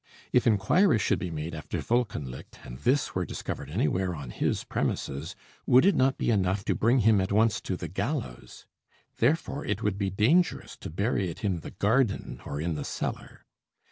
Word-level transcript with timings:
If 0.33 0.47
inquiry 0.47 0.97
should 0.97 1.19
be 1.19 1.29
made 1.29 1.53
after 1.53 1.77
Wolkenlicht, 1.77 2.57
and 2.63 2.79
this 2.79 3.13
were 3.13 3.23
discovered 3.23 3.69
anywhere 3.69 4.15
on 4.15 4.31
his 4.31 4.63
premises, 4.63 5.35
would 5.67 5.85
it 5.85 5.93
not 5.93 6.17
be 6.17 6.31
enough 6.31 6.65
to 6.65 6.73
bring 6.73 7.01
him 7.01 7.21
at 7.21 7.31
once 7.31 7.61
to 7.61 7.77
the 7.77 7.87
gallows? 7.87 8.65
Therefore 9.19 9.63
it 9.63 9.83
would 9.83 9.99
be 9.99 10.09
dangerous 10.09 10.75
to 10.77 10.89
bury 10.89 11.29
it 11.29 11.43
in 11.45 11.59
the 11.59 11.69
garden, 11.69 12.41
or 12.47 12.59
in 12.59 12.73
the 12.73 12.83
cellar. 12.83 13.45